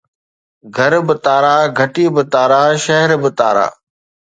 گهر 0.75 0.93
به 1.07 1.15
تارا، 1.25 1.55
گهٽي 1.77 2.05
به 2.15 2.23
تارا، 2.33 2.63
شهر 2.85 3.09
به 3.21 3.29
تارا 3.39 3.67